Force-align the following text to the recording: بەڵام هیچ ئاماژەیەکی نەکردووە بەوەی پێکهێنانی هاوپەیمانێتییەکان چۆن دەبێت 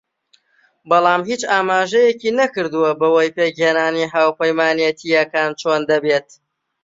بەڵام 0.89 1.21
هیچ 1.29 1.41
ئاماژەیەکی 1.51 2.35
نەکردووە 2.39 2.91
بەوەی 2.99 3.33
پێکهێنانی 3.37 4.11
هاوپەیمانێتییەکان 4.13 5.51
چۆن 5.61 5.81
دەبێت 5.89 6.27